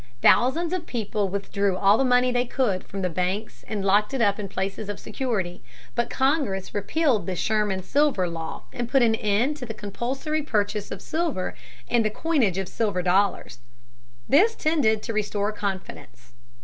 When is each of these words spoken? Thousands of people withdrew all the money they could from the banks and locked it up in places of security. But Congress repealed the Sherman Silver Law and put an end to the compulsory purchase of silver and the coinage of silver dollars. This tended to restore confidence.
Thousands 0.23 0.73
of 0.73 0.87
people 0.87 1.29
withdrew 1.29 1.77
all 1.77 1.95
the 1.95 2.03
money 2.03 2.31
they 2.31 2.47
could 2.47 2.83
from 2.85 3.03
the 3.03 3.07
banks 3.11 3.63
and 3.67 3.85
locked 3.85 4.15
it 4.15 4.19
up 4.19 4.39
in 4.39 4.49
places 4.49 4.89
of 4.89 4.99
security. 4.99 5.61
But 5.93 6.09
Congress 6.09 6.73
repealed 6.73 7.27
the 7.27 7.35
Sherman 7.35 7.83
Silver 7.83 8.27
Law 8.27 8.63
and 8.73 8.89
put 8.89 9.03
an 9.03 9.13
end 9.13 9.57
to 9.57 9.65
the 9.67 9.75
compulsory 9.75 10.41
purchase 10.41 10.89
of 10.89 11.03
silver 11.03 11.53
and 11.87 12.03
the 12.03 12.09
coinage 12.09 12.57
of 12.57 12.67
silver 12.67 13.03
dollars. 13.03 13.59
This 14.27 14.55
tended 14.55 15.03
to 15.03 15.13
restore 15.13 15.51
confidence. 15.51 16.33